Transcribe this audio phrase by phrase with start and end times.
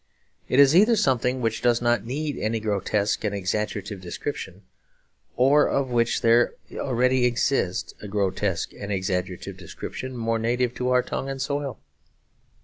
[0.49, 4.63] It is either something which does not need any grotesque and exaggerative description,
[5.37, 11.03] or of which there already exists a grotesque and exaggerative description more native to our
[11.03, 11.77] tongue and soil.